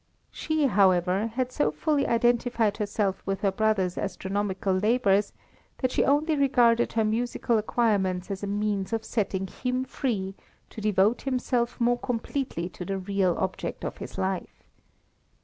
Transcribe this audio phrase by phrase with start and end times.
[0.31, 5.31] She, however, had so fully identified herself with her brother's astronomical labours,
[5.77, 10.33] that she only regarded her musical acquirements as a means of setting him free
[10.71, 14.63] to devote himself more completely to the real object of his life.